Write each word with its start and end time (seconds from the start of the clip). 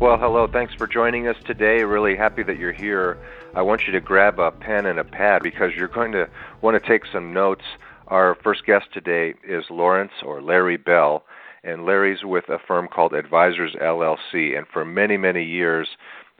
Well, 0.00 0.18
hello. 0.18 0.48
Thanks 0.48 0.74
for 0.74 0.88
joining 0.88 1.28
us 1.28 1.36
today. 1.44 1.84
Really 1.84 2.16
happy 2.16 2.42
that 2.42 2.58
you're 2.58 2.72
here. 2.72 3.16
I 3.54 3.62
want 3.62 3.86
you 3.86 3.92
to 3.92 4.00
grab 4.00 4.40
a 4.40 4.50
pen 4.50 4.86
and 4.86 4.98
a 4.98 5.04
pad 5.04 5.44
because 5.44 5.76
you're 5.76 5.86
going 5.86 6.10
to 6.10 6.28
want 6.60 6.74
to 6.74 6.84
take 6.84 7.06
some 7.06 7.32
notes. 7.32 7.62
Our 8.08 8.34
first 8.42 8.66
guest 8.66 8.86
today 8.92 9.34
is 9.44 9.70
Lawrence 9.70 10.10
or 10.24 10.42
Larry 10.42 10.76
Bell, 10.76 11.24
and 11.62 11.86
Larry's 11.86 12.24
with 12.24 12.48
a 12.48 12.58
firm 12.58 12.88
called 12.88 13.12
Advisors 13.12 13.76
LLC. 13.80 14.58
And 14.58 14.66
for 14.66 14.84
many, 14.84 15.16
many 15.16 15.44
years, 15.44 15.86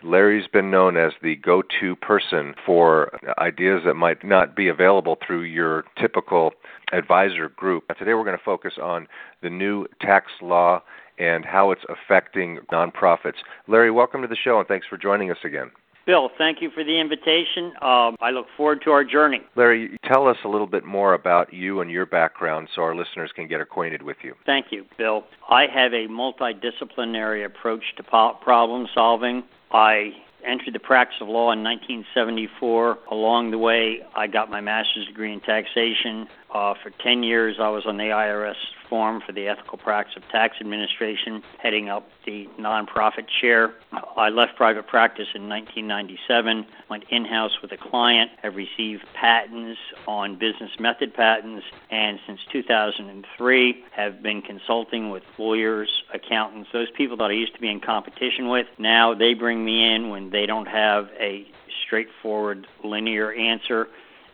Larry's 0.02 0.48
been 0.48 0.70
known 0.70 0.96
as 0.96 1.12
the 1.22 1.36
go 1.36 1.62
to 1.80 1.96
person 1.96 2.54
for 2.64 3.18
ideas 3.38 3.82
that 3.84 3.94
might 3.94 4.24
not 4.24 4.56
be 4.56 4.68
available 4.68 5.16
through 5.24 5.42
your 5.42 5.84
typical 5.98 6.52
advisor 6.92 7.48
group. 7.48 7.84
Today, 7.98 8.14
we're 8.14 8.24
going 8.24 8.36
to 8.38 8.44
focus 8.44 8.74
on 8.80 9.06
the 9.42 9.50
new 9.50 9.86
tax 10.00 10.26
law 10.40 10.82
and 11.18 11.44
how 11.44 11.70
it's 11.70 11.84
affecting 11.88 12.58
nonprofits. 12.72 13.34
Larry, 13.68 13.90
welcome 13.90 14.22
to 14.22 14.28
the 14.28 14.36
show 14.36 14.58
and 14.58 14.66
thanks 14.66 14.86
for 14.86 14.96
joining 14.96 15.30
us 15.30 15.36
again. 15.44 15.70
Bill, 16.10 16.28
thank 16.36 16.60
you 16.60 16.70
for 16.72 16.82
the 16.82 16.98
invitation. 16.98 17.66
Um, 17.80 18.16
I 18.20 18.30
look 18.32 18.46
forward 18.56 18.82
to 18.82 18.90
our 18.90 19.04
journey. 19.04 19.42
Larry, 19.54 19.96
tell 20.04 20.26
us 20.26 20.38
a 20.44 20.48
little 20.48 20.66
bit 20.66 20.84
more 20.84 21.14
about 21.14 21.54
you 21.54 21.82
and 21.82 21.88
your 21.88 22.04
background 22.04 22.66
so 22.74 22.82
our 22.82 22.96
listeners 22.96 23.30
can 23.36 23.46
get 23.46 23.60
acquainted 23.60 24.02
with 24.02 24.16
you. 24.24 24.34
Thank 24.44 24.72
you, 24.72 24.86
Bill. 24.98 25.22
I 25.48 25.66
have 25.72 25.92
a 25.92 26.08
multidisciplinary 26.08 27.46
approach 27.46 27.84
to 27.96 28.02
problem 28.02 28.88
solving. 28.92 29.44
I 29.70 30.10
entered 30.44 30.74
the 30.74 30.80
practice 30.80 31.18
of 31.20 31.28
law 31.28 31.52
in 31.52 31.62
1974. 31.62 32.98
Along 33.12 33.52
the 33.52 33.58
way, 33.58 34.00
I 34.16 34.26
got 34.26 34.50
my 34.50 34.60
master's 34.60 35.06
degree 35.06 35.32
in 35.32 35.38
taxation. 35.38 36.26
Uh, 36.52 36.74
for 36.82 36.90
10 36.90 37.22
years, 37.22 37.56
I 37.60 37.68
was 37.68 37.84
on 37.86 37.96
the 37.96 38.04
IRS 38.04 38.56
form 38.88 39.22
for 39.24 39.30
the 39.30 39.46
ethical 39.46 39.78
practice 39.78 40.16
of 40.16 40.28
tax 40.30 40.56
administration, 40.60 41.44
heading 41.62 41.88
up 41.88 42.08
the 42.26 42.48
nonprofit 42.58 43.26
chair. 43.40 43.74
I 44.16 44.30
left 44.30 44.56
private 44.56 44.88
practice 44.88 45.28
in 45.32 45.48
1997, 45.48 46.66
went 46.88 47.04
in 47.08 47.24
house 47.24 47.52
with 47.62 47.70
a 47.70 47.76
client, 47.76 48.32
have 48.42 48.56
received 48.56 49.04
patents 49.14 49.78
on 50.08 50.40
business 50.40 50.72
method 50.80 51.14
patents, 51.14 51.64
and 51.88 52.18
since 52.26 52.40
2003 52.50 53.84
have 53.92 54.20
been 54.20 54.42
consulting 54.42 55.10
with 55.10 55.22
lawyers, 55.38 56.02
accountants, 56.12 56.70
those 56.72 56.90
people 56.96 57.16
that 57.18 57.30
I 57.30 57.32
used 57.32 57.54
to 57.54 57.60
be 57.60 57.70
in 57.70 57.78
competition 57.78 58.48
with. 58.48 58.66
Now 58.76 59.14
they 59.14 59.34
bring 59.34 59.64
me 59.64 59.94
in 59.94 60.08
when 60.08 60.30
they 60.30 60.46
don't 60.46 60.66
have 60.66 61.10
a 61.20 61.46
straightforward 61.86 62.66
linear 62.82 63.32
answer 63.32 63.86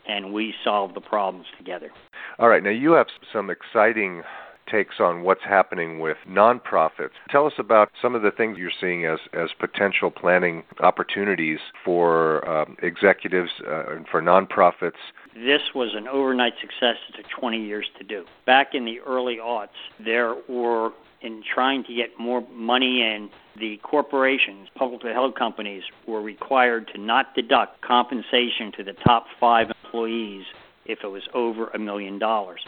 and 0.08 0.32
we 0.32 0.54
solve 0.64 0.94
the 0.94 1.00
problems 1.00 1.46
together. 1.58 1.90
All 2.38 2.48
right, 2.48 2.62
now 2.62 2.70
you 2.70 2.92
have 2.92 3.06
some 3.32 3.48
exciting 3.48 4.22
takes 4.70 4.96
on 5.00 5.22
what's 5.22 5.42
happening 5.42 6.00
with 6.00 6.18
nonprofits. 6.28 7.12
Tell 7.30 7.46
us 7.46 7.54
about 7.58 7.90
some 8.02 8.14
of 8.14 8.22
the 8.22 8.30
things 8.30 8.58
you're 8.58 8.70
seeing 8.78 9.06
as, 9.06 9.20
as 9.32 9.50
potential 9.58 10.10
planning 10.10 10.64
opportunities 10.80 11.60
for 11.84 12.46
um, 12.46 12.76
executives 12.82 13.50
uh, 13.66 13.94
and 13.94 14.06
for 14.08 14.20
nonprofits. 14.20 14.98
This 15.34 15.62
was 15.74 15.94
an 15.96 16.08
overnight 16.08 16.54
success. 16.60 16.96
It 17.08 17.16
took 17.16 17.26
20 17.40 17.64
years 17.64 17.86
to 17.98 18.04
do. 18.04 18.24
Back 18.44 18.74
in 18.74 18.84
the 18.84 19.00
early 19.00 19.36
aughts, 19.36 19.68
there 20.04 20.34
were 20.48 20.90
in 21.22 21.42
trying 21.54 21.82
to 21.84 21.94
get 21.94 22.10
more 22.18 22.46
money 22.52 23.00
in, 23.00 23.30
the 23.58 23.78
corporations, 23.82 24.68
publicly 24.74 25.12
held 25.12 25.34
companies, 25.34 25.82
were 26.06 26.20
required 26.20 26.90
to 26.94 27.00
not 27.00 27.34
deduct 27.34 27.80
compensation 27.80 28.70
to 28.76 28.84
the 28.84 28.92
top 28.92 29.24
five 29.40 29.68
employees 29.82 30.44
if 30.88 31.00
it 31.02 31.08
was 31.08 31.22
over 31.34 31.68
a 31.68 31.78
million 31.78 32.18
dollars. 32.18 32.60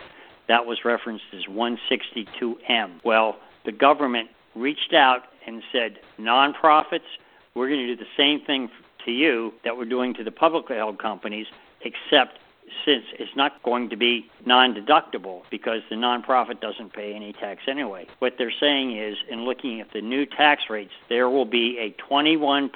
That 0.48 0.64
was 0.66 0.78
referenced 0.84 1.24
as 1.34 1.44
162M. 1.44 3.04
Well, 3.04 3.36
the 3.64 3.72
government 3.72 4.30
reached 4.54 4.94
out 4.94 5.24
and 5.46 5.62
said, 5.72 5.98
nonprofits, 6.18 7.00
we're 7.54 7.68
going 7.68 7.86
to 7.86 7.94
do 7.94 7.96
the 7.96 8.10
same 8.16 8.44
thing 8.44 8.70
to 9.04 9.10
you 9.10 9.52
that 9.64 9.76
we're 9.76 9.84
doing 9.84 10.14
to 10.14 10.24
the 10.24 10.30
publicly 10.30 10.76
held 10.76 10.98
companies, 10.98 11.46
except 11.82 12.38
since 12.84 13.04
it's 13.18 13.34
not 13.34 13.62
going 13.62 13.88
to 13.90 13.96
be 13.96 14.30
non 14.44 14.74
deductible 14.74 15.42
because 15.50 15.80
the 15.90 15.96
nonprofit 15.96 16.60
doesn't 16.60 16.92
pay 16.92 17.14
any 17.14 17.32
tax 17.32 17.62
anyway. 17.66 18.06
What 18.18 18.34
they're 18.38 18.52
saying 18.60 18.96
is, 18.96 19.16
in 19.30 19.44
looking 19.44 19.80
at 19.80 19.92
the 19.92 20.00
new 20.00 20.26
tax 20.26 20.64
rates, 20.68 20.92
there 21.08 21.28
will 21.28 21.46
be 21.46 21.78
a 21.78 21.94
21% 22.10 22.70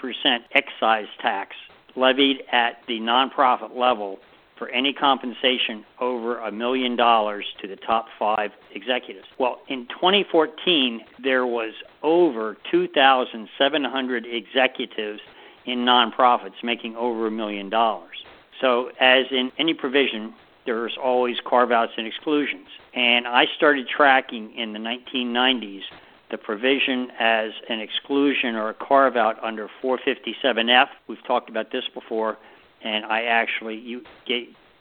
excise 0.53 1.07
tax 1.21 1.57
levied 1.95 2.43
at 2.51 2.79
the 2.89 3.01
nonprofit 3.01 3.77
level 3.77 4.19
for 4.63 4.69
any 4.69 4.93
compensation 4.93 5.85
over 6.01 6.39
a 6.39 6.53
million 6.53 6.95
dollars 6.95 7.45
to 7.61 7.67
the 7.67 7.75
top 7.75 8.07
five 8.17 8.53
executives. 8.73 9.27
Well, 9.37 9.59
in 9.67 9.89
2014, 9.89 11.01
there 11.21 11.45
was 11.45 11.73
over 12.05 12.57
2,700 12.71 14.25
executives 14.25 15.19
in 15.67 15.81
nonprofits 15.81 16.63
making 16.63 16.95
over 16.95 17.27
a 17.27 17.31
million 17.33 17.71
dollars. 17.71 18.25
So, 18.61 18.93
as 19.01 19.25
in 19.33 19.51
any 19.59 19.75
provision, 19.75 20.33
there's 20.65 20.97
always 20.97 21.39
carve 21.45 21.73
outs 21.73 21.95
and 21.97 22.07
exclusions. 22.07 22.69
And 22.95 23.27
I 23.27 23.47
started 23.57 23.89
tracking 23.89 24.55
in 24.55 24.75
the 24.75 24.79
1990s 24.79 25.83
the 26.31 26.39
provision 26.39 27.09
as 27.19 27.51
an 27.69 27.81
exclusion 27.81 28.55
or 28.55 28.69
a 28.69 28.75
carve 28.75 29.17
out 29.17 29.43
under 29.43 29.69
457F. 29.83 30.87
We've 31.09 31.25
talked 31.27 31.51
about 31.51 31.73
this 31.73 31.83
before, 31.93 32.39
and 32.85 33.05
I 33.05 33.23
actually 33.25 33.77
you 33.77 34.03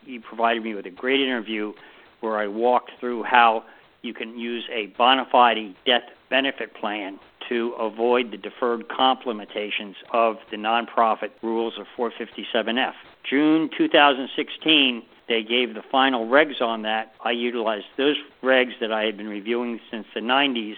you 0.05 0.21
provided 0.21 0.63
me 0.63 0.73
with 0.73 0.85
a 0.85 0.91
great 0.91 1.21
interview 1.21 1.73
where 2.21 2.37
I 2.37 2.47
walked 2.47 2.91
through 2.99 3.23
how 3.23 3.63
you 4.01 4.13
can 4.13 4.37
use 4.37 4.63
a 4.71 4.87
bona 4.97 5.25
fide 5.31 5.57
death 5.85 6.03
benefit 6.29 6.73
plan 6.73 7.19
to 7.49 7.73
avoid 7.79 8.31
the 8.31 8.37
deferred 8.37 8.87
comp 8.87 9.25
limitations 9.25 9.95
of 10.13 10.37
the 10.49 10.57
nonprofit 10.57 11.31
rules 11.41 11.73
of 11.77 11.85
457F. 11.97 12.93
June 13.29 13.69
2016, 13.77 15.03
they 15.27 15.43
gave 15.43 15.73
the 15.73 15.83
final 15.91 16.27
regs 16.27 16.61
on 16.61 16.83
that. 16.83 17.13
I 17.23 17.31
utilized 17.31 17.85
those 17.97 18.15
regs 18.41 18.79
that 18.79 18.91
I 18.91 19.03
had 19.03 19.17
been 19.17 19.27
reviewing 19.27 19.79
since 19.91 20.05
the 20.13 20.21
90s 20.21 20.75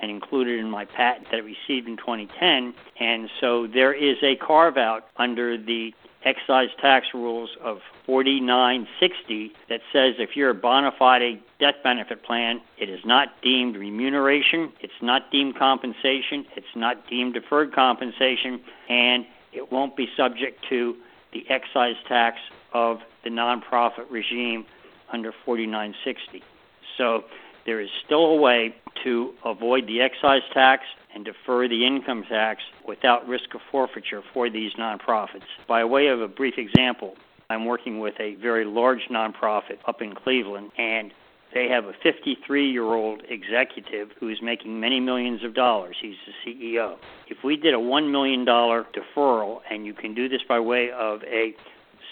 and 0.00 0.10
included 0.10 0.58
in 0.58 0.70
my 0.70 0.84
patent 0.84 1.26
that 1.30 1.36
I 1.36 1.38
received 1.38 1.88
in 1.88 1.96
2010. 1.96 2.74
And 3.00 3.30
so 3.40 3.66
there 3.66 3.92
is 3.92 4.16
a 4.22 4.36
carve 4.36 4.76
out 4.76 5.06
under 5.16 5.56
the 5.56 5.92
excise 6.24 6.70
tax 6.80 7.08
rules 7.14 7.50
of 7.62 7.80
4960 8.06 9.52
that 9.68 9.80
says 9.92 10.14
if 10.18 10.36
you're 10.36 10.50
a 10.50 10.54
bona 10.54 10.92
fide 10.98 11.40
death 11.60 11.76
benefit 11.82 12.22
plan, 12.22 12.60
it 12.76 12.88
is 12.88 13.00
not 13.04 13.40
deemed 13.42 13.76
remuneration, 13.76 14.72
it's 14.80 15.00
not 15.00 15.30
deemed 15.30 15.56
compensation, 15.56 16.44
it's 16.56 16.74
not 16.74 17.06
deemed 17.08 17.34
deferred 17.34 17.72
compensation, 17.72 18.60
and 18.88 19.24
it 19.52 19.70
won't 19.72 19.96
be 19.96 20.08
subject 20.16 20.64
to 20.68 20.96
the 21.32 21.44
excise 21.48 21.96
tax 22.06 22.38
of 22.72 23.00
the 23.24 23.30
nonprofit 23.30 24.10
regime 24.10 24.64
under 25.12 25.32
4960. 25.44 26.42
So 26.96 27.24
there 27.66 27.80
is 27.80 27.88
still 28.04 28.26
a 28.26 28.36
way 28.36 28.74
to 29.04 29.32
avoid 29.44 29.86
the 29.86 30.00
excise 30.00 30.42
tax 30.52 30.84
and 31.14 31.24
defer 31.24 31.68
the 31.68 31.86
income 31.86 32.24
tax 32.28 32.62
without 32.86 33.26
risk 33.26 33.54
of 33.54 33.60
forfeiture 33.70 34.22
for 34.32 34.50
these 34.50 34.72
nonprofits. 34.74 35.46
By 35.66 35.84
way 35.84 36.08
of 36.08 36.20
a 36.20 36.28
brief 36.28 36.54
example, 36.58 37.16
I'm 37.50 37.64
working 37.64 37.98
with 37.98 38.14
a 38.20 38.34
very 38.36 38.64
large 38.64 39.08
nonprofit 39.10 39.78
up 39.86 40.02
in 40.02 40.14
Cleveland, 40.14 40.70
and 40.76 41.12
they 41.54 41.68
have 41.68 41.86
a 41.86 41.92
53 42.02 42.70
year 42.70 42.84
old 42.84 43.22
executive 43.28 44.10
who 44.20 44.28
is 44.28 44.38
making 44.42 44.78
many 44.78 45.00
millions 45.00 45.42
of 45.42 45.54
dollars. 45.54 45.96
He's 46.00 46.16
the 46.26 46.50
CEO. 46.52 46.96
If 47.28 47.38
we 47.42 47.56
did 47.56 47.72
a 47.72 47.78
$1 47.78 48.10
million 48.10 48.44
deferral, 48.44 49.60
and 49.70 49.86
you 49.86 49.94
can 49.94 50.14
do 50.14 50.28
this 50.28 50.42
by 50.46 50.60
way 50.60 50.90
of 50.90 51.22
a 51.24 51.54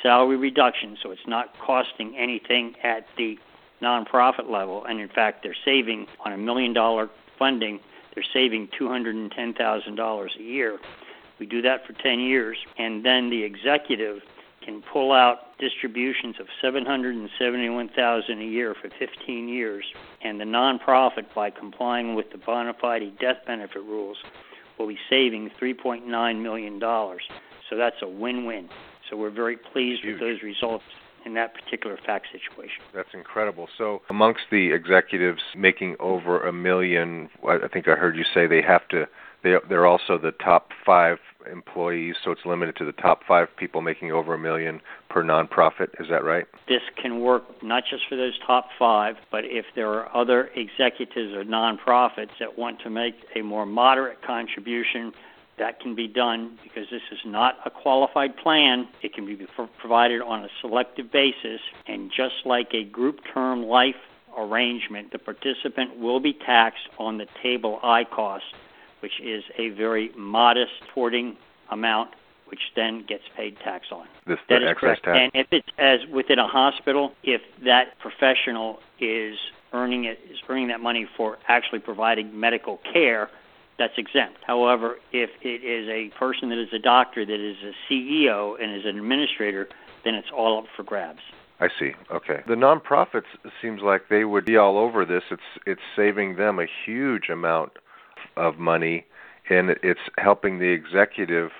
salary 0.02 0.36
reduction, 0.36 0.96
so 1.02 1.10
it's 1.10 1.26
not 1.26 1.58
costing 1.58 2.16
anything 2.16 2.74
at 2.82 3.06
the 3.16 3.38
nonprofit 3.82 4.50
level, 4.50 4.84
and 4.84 5.00
in 5.00 5.08
fact, 5.08 5.42
they're 5.42 5.56
saving 5.64 6.06
on 6.24 6.32
a 6.32 6.38
million 6.38 6.72
dollar 6.72 7.10
funding 7.38 7.80
they're 8.16 8.24
saving 8.32 8.68
$210,000 8.80 10.26
a 10.38 10.42
year. 10.42 10.78
We 11.38 11.44
do 11.44 11.60
that 11.62 11.86
for 11.86 11.92
10 11.92 12.18
years, 12.18 12.56
and 12.78 13.04
then 13.04 13.28
the 13.28 13.44
executive 13.44 14.22
can 14.64 14.82
pull 14.90 15.12
out 15.12 15.56
distributions 15.60 16.36
of 16.40 16.46
771,000 16.62 18.40
a 18.40 18.44
year 18.44 18.74
for 18.74 18.88
15 18.98 19.48
years, 19.48 19.84
and 20.22 20.40
the 20.40 20.44
nonprofit, 20.44 21.26
by 21.34 21.50
complying 21.50 22.14
with 22.14 22.32
the 22.32 22.38
bona 22.38 22.72
fide 22.80 23.02
death 23.20 23.36
benefit 23.46 23.82
rules, 23.82 24.16
will 24.78 24.88
be 24.88 24.98
saving 25.10 25.50
3.9 25.60 26.42
million 26.42 26.78
dollars. 26.78 27.22
So 27.68 27.76
that's 27.76 27.96
a 28.00 28.08
win-win. 28.08 28.70
So 29.10 29.16
we're 29.16 29.30
very 29.30 29.56
pleased 29.56 30.02
Huge. 30.02 30.14
with 30.14 30.20
those 30.20 30.42
results 30.42 30.84
in 31.26 31.34
that 31.34 31.52
particular 31.52 31.98
fact 32.06 32.28
situation. 32.32 32.82
That's 32.94 33.08
incredible. 33.12 33.68
So, 33.76 34.00
amongst 34.08 34.42
the 34.50 34.72
executives 34.72 35.42
making 35.56 35.96
over 35.98 36.46
a 36.46 36.52
million, 36.52 37.28
I 37.46 37.68
think 37.70 37.88
I 37.88 37.96
heard 37.96 38.16
you 38.16 38.24
say 38.32 38.46
they 38.46 38.62
have 38.62 38.88
to. 38.88 39.06
They 39.42 39.54
they're 39.68 39.86
also 39.86 40.16
the 40.16 40.32
top 40.32 40.70
five 40.84 41.18
employees, 41.50 42.14
so 42.24 42.30
it's 42.30 42.40
limited 42.46 42.76
to 42.76 42.84
the 42.84 42.92
top 42.92 43.20
five 43.26 43.48
people 43.56 43.80
making 43.80 44.12
over 44.12 44.34
a 44.34 44.38
million 44.38 44.80
per 45.10 45.22
nonprofit. 45.22 45.88
Is 46.00 46.06
that 46.10 46.24
right? 46.24 46.46
This 46.68 46.80
can 47.00 47.20
work 47.20 47.42
not 47.62 47.82
just 47.88 48.04
for 48.08 48.16
those 48.16 48.38
top 48.46 48.68
five, 48.78 49.16
but 49.30 49.44
if 49.44 49.66
there 49.74 49.90
are 49.90 50.16
other 50.16 50.48
executives 50.54 51.34
or 51.34 51.44
nonprofits 51.44 52.30
that 52.40 52.56
want 52.56 52.80
to 52.80 52.90
make 52.90 53.14
a 53.34 53.42
more 53.42 53.66
moderate 53.66 54.22
contribution 54.22 55.12
that 55.58 55.80
can 55.80 55.94
be 55.94 56.06
done 56.06 56.58
because 56.62 56.88
this 56.90 57.02
is 57.10 57.18
not 57.24 57.56
a 57.64 57.70
qualified 57.70 58.36
plan. 58.36 58.88
It 59.02 59.14
can 59.14 59.26
be 59.26 59.46
provided 59.78 60.20
on 60.22 60.44
a 60.44 60.48
selective 60.60 61.10
basis, 61.10 61.60
and 61.86 62.10
just 62.14 62.34
like 62.44 62.74
a 62.74 62.84
group 62.84 63.20
term 63.32 63.62
life 63.64 63.96
arrangement, 64.36 65.12
the 65.12 65.18
participant 65.18 65.98
will 65.98 66.20
be 66.20 66.32
taxed 66.34 66.88
on 66.98 67.18
the 67.18 67.26
table 67.42 67.80
I 67.82 68.04
cost, 68.04 68.44
which 69.00 69.20
is 69.22 69.44
a 69.58 69.70
very 69.70 70.10
modest 70.16 70.72
porting 70.92 71.36
amount 71.70 72.10
which 72.46 72.60
then 72.76 73.04
gets 73.06 73.24
paid 73.36 73.58
tax 73.58 73.86
on. 73.90 74.06
This 74.26 74.38
that 74.48 74.60
the 74.60 74.70
is 74.70 74.76
correct. 74.78 75.04
tax. 75.04 75.18
And 75.18 75.30
if 75.34 75.48
it's 75.50 75.68
as 75.78 76.00
within 76.12 76.38
a 76.38 76.46
hospital, 76.46 77.12
if 77.24 77.40
that 77.64 77.98
professional 77.98 78.78
is 79.00 79.36
earning 79.72 80.04
it 80.04 80.20
is 80.30 80.38
earning 80.48 80.68
that 80.68 80.80
money 80.80 81.08
for 81.16 81.38
actually 81.48 81.80
providing 81.80 82.38
medical 82.38 82.78
care, 82.92 83.28
that's 83.78 83.98
exempt. 83.98 84.38
However, 84.46 84.96
if 85.12 85.30
it 85.42 85.64
is 85.64 85.88
a 85.88 86.16
person 86.18 86.48
that 86.50 86.58
is 86.58 86.72
a 86.72 86.78
doctor 86.78 87.24
that 87.24 87.40
is 87.40 87.56
a 87.62 87.72
CEO 87.92 88.60
and 88.60 88.74
is 88.74 88.84
an 88.84 88.98
administrator, 88.98 89.68
then 90.04 90.14
it's 90.14 90.28
all 90.34 90.58
up 90.58 90.64
for 90.74 90.82
grabs. 90.82 91.20
I 91.58 91.68
see. 91.78 91.92
Okay. 92.10 92.42
The 92.46 92.54
nonprofits 92.54 93.24
seems 93.62 93.80
like 93.82 94.08
they 94.08 94.24
would 94.24 94.44
be 94.44 94.56
all 94.56 94.78
over 94.78 95.04
this. 95.04 95.22
It's 95.30 95.42
it's 95.66 95.80
saving 95.94 96.36
them 96.36 96.58
a 96.58 96.66
huge 96.84 97.28
amount 97.30 97.72
of 98.36 98.58
money, 98.58 99.06
and 99.48 99.70
it's 99.82 100.00
helping 100.18 100.58
the 100.58 100.68
executive 100.68 101.50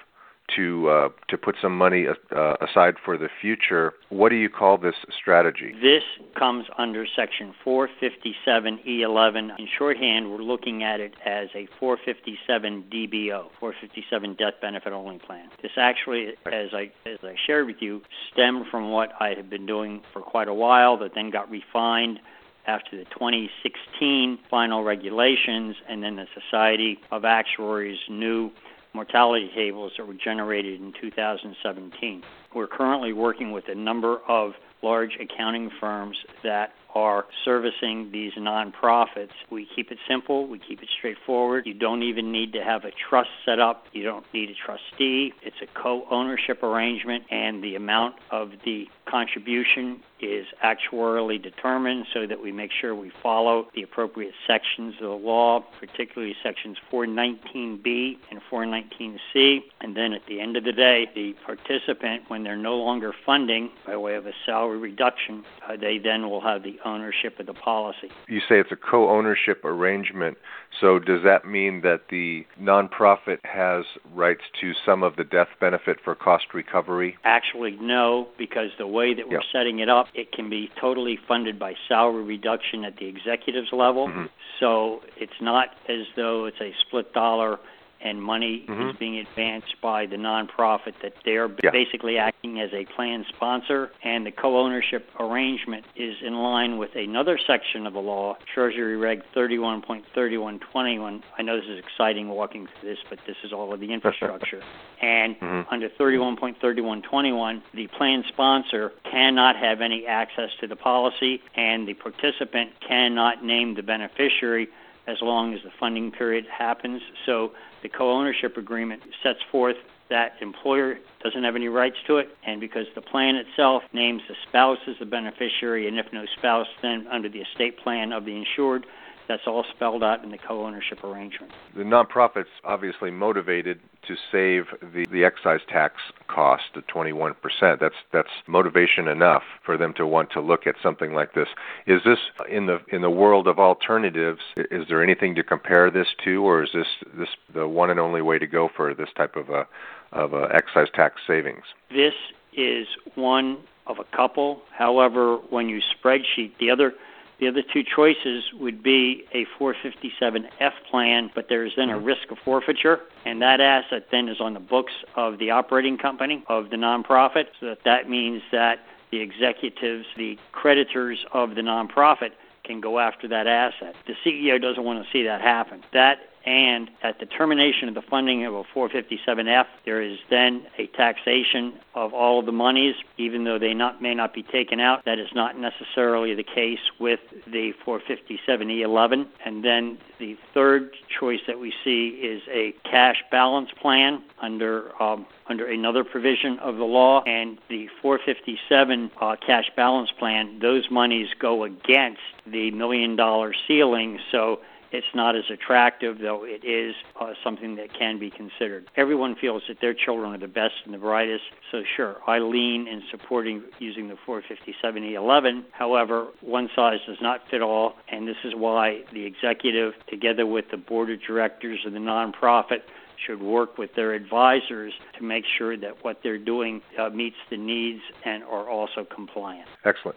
to 0.54 0.88
uh, 0.88 1.08
to 1.28 1.38
put 1.38 1.56
some 1.60 1.76
money 1.76 2.06
uh, 2.08 2.54
aside 2.60 2.94
for 3.04 3.19
the 3.19 3.28
future. 3.40 3.94
What 4.10 4.28
do 4.28 4.37
you 4.37 4.48
call 4.48 4.78
this 4.78 4.94
strategy? 5.19 5.72
This 5.82 6.02
comes 6.38 6.66
under 6.78 7.06
Section 7.16 7.54
457E11. 7.64 9.58
In 9.58 9.69
shorthand, 9.76 10.31
we're 10.31 10.38
looking 10.38 10.84
at 10.84 11.00
it 11.00 11.14
as 11.25 11.48
a 11.54 11.66
457 11.81 12.84
DBO, 12.93 13.48
457 13.58 14.34
Death 14.34 14.54
Benefit 14.60 14.93
Only 14.93 15.19
Plan. 15.19 15.48
This 15.62 15.72
actually, 15.76 16.34
as 16.46 16.70
I 16.72 16.92
as 17.06 17.19
I 17.22 17.34
shared 17.46 17.66
with 17.66 17.81
you, 17.81 18.02
stemmed 18.32 18.66
from 18.70 18.90
what 18.90 19.10
I 19.20 19.28
had 19.31 19.50
been 19.50 19.66
doing 19.66 20.02
for 20.12 20.22
quite 20.22 20.49
a 20.49 20.54
while, 20.54 20.96
that 20.99 21.12
then 21.14 21.31
got 21.31 21.50
refined 21.50 22.20
after 22.66 22.96
the 22.96 23.04
2016 23.04 24.38
final 24.50 24.82
regulations, 24.82 25.76
and 25.88 26.02
then 26.02 26.16
the 26.16 26.26
Society 26.34 26.99
of 27.12 27.25
Actuaries' 27.25 27.99
new 28.08 28.50
mortality 28.96 29.50
tables 29.54 29.93
that 29.98 30.06
were 30.06 30.14
generated 30.14 30.81
in 30.81 30.93
2017. 31.00 32.22
We're 32.54 32.66
currently 32.66 33.12
working 33.12 33.52
with 33.52 33.69
a 33.69 33.75
number 33.75 34.19
of 34.26 34.54
large 34.82 35.19
accounting 35.20 35.70
firms 35.78 36.16
that 36.43 36.72
are 36.94 37.26
servicing 37.44 38.10
these 38.10 38.32
nonprofits. 38.38 39.32
We 39.50 39.69
keep 39.76 39.90
it 39.90 39.98
simple, 40.08 40.46
we 40.46 40.58
keep 40.58 40.82
it 40.82 40.88
straightforward. 40.96 41.66
You 41.66 41.75
don't 41.75 42.02
even 42.02 42.32
need 42.32 42.54
to 42.54 42.64
have 42.64 42.84
a 42.84 42.90
trust 42.90 43.28
set 43.44 43.60
up, 43.60 43.84
you 43.93 44.02
don't 44.02 44.25
need 44.32 44.48
a 44.48 44.54
trustee. 44.54 45.34
It's 45.42 45.56
a 45.62 45.66
co 45.78 46.06
ownership 46.10 46.62
arrangement, 46.62 47.25
and 47.31 47.62
the 47.62 47.75
amount 47.75 48.14
of 48.31 48.52
the 48.64 48.88
contribution 49.06 50.00
is 50.20 50.46
actuarially 50.64 51.42
determined 51.42 52.06
so 52.12 52.26
that 52.26 52.42
we 52.42 52.50
make 52.50 52.70
sure 52.72 52.94
we 52.94 53.12
follow 53.22 53.66
the 53.74 53.82
appropriate 53.82 54.32
sections 54.46 54.94
of 54.94 55.08
the 55.08 55.26
law, 55.26 55.62
particularly 55.78 56.34
sections 56.42 56.78
419B 56.90 58.16
and 58.30 58.40
419C. 58.50 59.58
And 59.80 59.96
then 59.96 60.12
at 60.12 60.22
the 60.26 60.40
end 60.40 60.56
of 60.56 60.64
the 60.64 60.72
day, 60.72 61.08
the 61.14 61.34
participant, 61.44 62.22
when 62.28 62.44
they're 62.44 62.56
no 62.56 62.76
longer 62.76 63.12
funding 63.24 63.70
by 63.86 63.96
way 63.96 64.14
of 64.14 64.26
a 64.26 64.32
salary 64.46 64.78
reduction, 64.78 65.44
uh, 65.68 65.76
they 65.76 65.98
then 65.98 66.30
will 66.30 66.40
have 66.40 66.62
the 66.62 66.78
ownership 66.84 67.38
of 67.38 67.46
the 67.46 67.54
policy. 67.54 68.10
You 68.28 68.40
say 68.40 68.58
it's 68.58 68.72
a 68.72 68.76
co-ownership 68.76 69.64
arrangement. 69.64 70.38
So 70.80 70.98
does 70.98 71.22
that 71.24 71.46
mean 71.46 71.82
that 71.82 72.02
the 72.10 72.46
nonprofit 72.60 73.38
has 73.44 73.84
rights 74.14 74.42
to 74.60 74.72
some 74.84 75.02
of 75.02 75.16
the 75.16 75.24
death 75.24 75.48
benefit 75.60 75.98
for 76.02 76.14
cost 76.14 76.54
recovery? 76.54 77.16
Actually, 77.24 77.76
no, 77.80 78.28
because 78.38 78.70
the 78.78 78.86
way 78.96 79.14
that 79.14 79.28
we're 79.28 79.44
Yep. 79.44 79.52
setting 79.52 79.78
it 79.81 79.88
up, 79.88 80.08
it 80.14 80.32
can 80.32 80.48
be 80.48 80.70
totally 80.81 81.16
funded 81.28 81.58
by 81.58 81.75
salary 81.87 82.25
reduction 82.25 82.84
at 82.84 82.96
the 82.96 83.06
executives 83.06 83.72
level. 83.72 84.08
Mhm. 84.08 84.28
So 84.58 85.02
it's 85.16 85.40
not 85.40 85.75
as 85.88 86.06
though 86.16 86.46
it's 86.46 86.60
a 86.60 86.72
split 86.81 87.12
dollar 87.12 87.58
and 88.00 88.22
money 88.22 88.64
Mhm. 88.69 88.90
is 88.90 88.96
being 88.96 89.19
advanced 89.19 89.81
by 89.81 90.06
the 90.06 90.16
nonprofit 90.16 90.94
that 91.00 91.14
they're 91.25 91.50
Yeah. 91.62 91.70
basically 91.70 92.19
acting 92.19 92.60
as 92.60 92.72
a 92.72 92.84
plan 92.84 93.25
sponsor 93.28 93.90
and 94.02 94.26
the 94.26 94.31
co-ownership 94.31 95.10
arrangement 95.19 95.84
is 95.96 96.20
in 96.22 96.34
line 96.43 96.78
with 96.78 96.94
another 96.96 97.38
section 97.38 97.87
of 97.87 97.93
the 97.94 98.00
law 98.00 98.37
treasury 98.52 98.96
reg 98.96 99.22
31.3121 99.34 101.22
i 101.38 101.43
know 101.43 101.56
this 101.58 101.69
is 101.69 101.78
exciting 101.78 102.28
walking 102.28 102.66
through 102.66 102.90
this 102.90 102.98
but 103.08 103.19
this 103.26 103.37
is 103.43 103.52
all 103.52 103.72
of 103.72 103.81
the 103.81 103.93
infrastructure 103.93 104.62
and 105.00 105.38
Mhm. 105.40 105.66
under 105.70 105.88
31.3121 105.88 107.62
the 107.75 107.87
plan 107.88 108.25
sponsor 108.28 108.92
cannot 109.04 109.56
have 109.56 109.81
any 109.81 110.06
access 110.06 110.54
to 110.56 110.66
the 110.66 110.76
policy 110.76 111.40
and 111.54 111.87
the 111.87 111.94
participant 111.94 112.70
cannot 112.81 113.44
name 113.44 113.75
the 113.75 113.82
beneficiary 113.82 114.69
as 115.06 115.18
long 115.22 115.54
as 115.54 115.60
the 115.62 115.70
funding 115.78 116.10
period 116.10 116.46
happens. 116.46 117.02
So 117.24 117.52
the 117.82 117.88
co-ownership 117.88 118.56
agreement 118.56 119.02
sets 119.22 119.40
forth 119.50 119.76
that 120.08 120.32
employer 120.40 120.98
doesn't 121.22 121.42
have 121.42 121.56
any 121.56 121.68
rights 121.68 121.96
to 122.06 122.18
it, 122.18 122.28
and 122.44 122.60
because 122.60 122.86
the 122.94 123.00
plan 123.00 123.34
itself 123.34 123.82
names 123.92 124.22
the 124.28 124.36
spouse 124.48 124.78
as 124.86 124.94
the 125.00 125.06
beneficiary, 125.06 125.88
and 125.88 125.98
if 125.98 126.06
no 126.12 126.24
spouse, 126.38 126.68
then 126.82 127.06
under 127.10 127.28
the 127.28 127.40
estate 127.40 127.78
plan 127.78 128.12
of 128.12 128.24
the 128.24 128.36
insured, 128.36 128.86
that's 129.26 129.42
all 129.48 129.64
spelled 129.74 130.04
out 130.04 130.22
in 130.22 130.30
the 130.30 130.38
co-ownership 130.38 131.02
arrangement. 131.02 131.52
The 131.74 131.82
nonprofit's 131.82 132.48
obviously 132.62 133.10
motivated 133.10 133.80
to 134.06 134.16
save 134.30 134.66
the, 134.80 135.06
the 135.10 135.25
excise 135.25 135.60
tax 135.68 135.96
cost 136.28 136.76
of 136.76 136.86
21%. 136.86 137.34
That's 137.80 137.94
that's 138.12 138.28
motivation 138.46 139.08
enough 139.08 139.42
for 139.64 139.76
them 139.76 139.92
to 139.94 140.06
want 140.06 140.30
to 140.32 140.40
look 140.40 140.66
at 140.66 140.76
something 140.82 141.14
like 141.14 141.34
this. 141.34 141.48
Is 141.86 142.02
this 142.04 142.18
in 142.48 142.66
the 142.66 142.80
in 142.88 143.02
the 143.02 143.10
world 143.10 143.46
of 143.48 143.58
alternatives? 143.58 144.40
Is 144.56 144.86
there 144.88 145.02
anything 145.02 145.34
to 145.36 145.42
compare 145.42 145.90
this 145.90 146.08
to, 146.25 146.44
or 146.44 146.62
is 146.62 146.70
this 146.72 146.86
this 147.14 147.28
the 147.54 147.66
one 147.68 147.90
and 147.90 148.00
only 148.00 148.22
way 148.22 148.38
to 148.38 148.46
go 148.46 148.68
for 148.75 148.94
this 148.94 149.08
type 149.16 149.36
of 149.36 149.50
a 149.50 149.66
of 150.12 150.32
a 150.32 150.48
excise 150.54 150.88
tax 150.94 151.20
savings? 151.26 151.64
This 151.90 152.14
is 152.56 152.86
one 153.14 153.58
of 153.86 153.98
a 153.98 154.16
couple. 154.16 154.62
However, 154.72 155.36
when 155.50 155.68
you 155.68 155.80
spreadsheet 155.80 156.52
the 156.58 156.70
other 156.70 156.94
the 157.38 157.49
other 157.49 157.62
two 157.62 157.83
choices 157.83 158.45
would 158.55 158.83
be 158.83 159.25
a 159.33 159.47
457F 159.61 160.73
plan, 160.90 161.31
but 161.35 161.49
there 161.49 161.64
is 161.64 161.73
then 161.76 161.90
a 161.90 161.97
mm-hmm. 161.97 162.07
risk 162.07 162.31
of 162.31 162.38
forfeiture, 162.45 163.00
and 163.25 163.43
that 163.43 163.61
asset 163.61 164.07
then 164.11 164.28
is 164.28 164.40
on 164.40 164.55
the 164.55 164.61
books 164.61 164.93
of 165.16 165.38
the 165.38 165.50
operating 165.50 165.99
company 165.99 166.43
of 166.49 166.71
the 166.71 166.76
nonprofit. 166.76 167.47
So 167.61 167.66
that, 167.66 167.85
that 167.85 168.09
means 168.09 168.43
that 168.52 168.81
the 169.11 169.21
executives, 169.21 170.07
the 170.16 170.38
creditors 170.52 171.25
of 171.33 171.55
the 171.55 171.61
nonprofit, 171.61 172.31
can 172.64 172.81
go 172.81 172.99
after 172.99 173.28
that 173.28 173.47
asset. 173.47 173.95
The 174.07 174.14
CEO 174.25 174.61
doesn't 174.61 174.83
want 174.83 175.05
to 175.05 175.11
see 175.12 175.23
that 175.25 175.40
happen. 175.40 175.85
That 175.93 176.19
and 176.46 176.88
at 177.02 177.18
the 177.18 177.26
termination 177.26 177.88
of 177.88 177.94
the 177.94 178.02
funding 178.02 178.46
of 178.46 178.54
a 178.54 178.62
457F, 178.62 179.66
there 179.84 180.00
is 180.00 180.16
then 180.30 180.64
a 180.78 180.86
taxation 180.86 181.74
of 181.96 182.14
all 182.14 182.38
of 182.38 182.46
the 182.46 182.52
monies, 182.52 182.94
even 183.18 183.42
though 183.42 183.58
they 183.58 183.74
not, 183.74 184.00
may 184.00 184.14
not 184.14 184.32
be 184.32 184.44
taken 184.44 184.78
out. 184.78 185.04
That 185.04 185.18
is 185.18 185.26
not 185.34 185.58
necessarily 185.58 186.34
the 186.36 186.44
case 186.44 186.78
with 187.00 187.18
the 187.46 187.72
457E11. 187.84 189.26
And 189.44 189.64
then 189.64 189.98
the 190.20 190.36
third 190.54 190.90
choice 191.18 191.40
that 191.48 191.58
we 191.58 191.72
see 191.82 192.10
is 192.10 192.42
a 192.48 192.72
cash 192.88 193.24
balance 193.32 193.70
plan 193.82 194.22
under 194.40 194.90
um, 195.02 195.26
under 195.48 195.66
another 195.66 196.02
provision 196.04 196.58
of 196.58 196.76
the 196.76 196.84
law, 196.84 197.22
and 197.22 197.58
the 197.68 197.88
457 198.02 199.10
uh, 199.20 199.36
cash 199.44 199.70
balance 199.76 200.10
plan. 200.18 200.58
Those 200.60 200.90
monies 200.90 201.28
go 201.38 201.64
against 201.64 202.20
the 202.46 202.70
million 202.72 203.14
dollar 203.16 203.54
ceiling, 203.66 204.18
so 204.32 204.60
It's 204.96 205.14
not 205.14 205.36
as 205.36 205.44
attractive, 205.50 206.18
though 206.20 206.44
it 206.44 206.64
is 206.64 206.94
uh, 207.20 207.34
something 207.44 207.76
that 207.76 207.92
can 207.92 208.18
be 208.18 208.30
considered. 208.30 208.88
Everyone 208.96 209.36
feels 209.38 209.62
that 209.68 209.76
their 209.82 209.92
children 209.92 210.32
are 210.32 210.38
the 210.38 210.48
best 210.48 210.72
and 210.86 210.94
the 210.94 210.98
brightest, 210.98 211.44
so 211.70 211.82
sure, 211.96 212.16
I 212.26 212.38
lean 212.38 212.88
in 212.88 213.02
supporting 213.10 213.62
using 213.78 214.08
the 214.08 214.16
457E11. 214.26 215.64
However, 215.72 216.28
one 216.40 216.70
size 216.74 217.00
does 217.06 217.18
not 217.20 217.42
fit 217.50 217.60
all, 217.60 217.96
and 218.08 218.26
this 218.26 218.38
is 218.42 218.54
why 218.56 219.02
the 219.12 219.26
executive, 219.26 219.92
together 220.08 220.46
with 220.46 220.64
the 220.70 220.78
board 220.78 221.10
of 221.10 221.20
directors 221.20 221.80
of 221.84 221.92
the 221.92 221.98
nonprofit, 221.98 222.80
should 223.26 223.42
work 223.42 223.76
with 223.76 223.94
their 223.94 224.14
advisors 224.14 224.94
to 225.18 225.24
make 225.24 225.44
sure 225.58 225.76
that 225.76 226.04
what 226.04 226.20
they're 226.22 226.38
doing 226.38 226.80
uh, 226.98 227.10
meets 227.10 227.36
the 227.50 227.56
needs 227.58 228.00
and 228.24 228.42
are 228.44 228.68
also 228.68 229.04
compliant. 229.04 229.68
Excellent. 229.84 230.16